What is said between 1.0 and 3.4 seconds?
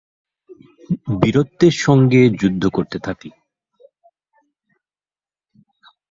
বীরত্বের সঙ্গে যুদ্ধ করতে থাকলেন।